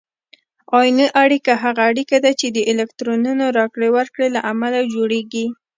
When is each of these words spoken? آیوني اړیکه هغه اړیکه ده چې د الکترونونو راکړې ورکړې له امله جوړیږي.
آیوني 0.79 1.07
اړیکه 1.23 1.53
هغه 1.63 1.81
اړیکه 1.89 2.17
ده 2.23 2.31
چې 2.39 2.47
د 2.49 2.57
الکترونونو 2.71 3.45
راکړې 3.59 3.89
ورکړې 3.97 4.27
له 4.35 4.41
امله 4.51 4.79
جوړیږي. 4.93 5.45